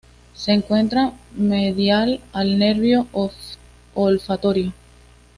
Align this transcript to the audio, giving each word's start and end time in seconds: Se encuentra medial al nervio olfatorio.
Se 0.33 0.51
encuentra 0.51 1.13
medial 1.35 2.21
al 2.33 2.57
nervio 2.57 3.05
olfatorio. 3.93 4.73